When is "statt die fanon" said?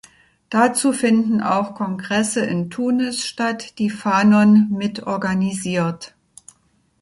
3.23-4.65